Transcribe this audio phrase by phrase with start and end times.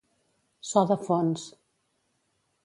[0.69, 1.45] So de fons.